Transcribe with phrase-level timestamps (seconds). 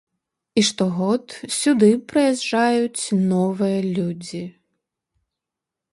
[0.61, 1.25] І штогод
[1.57, 3.03] сюды прыязджаюць
[3.33, 4.43] новыя людзі.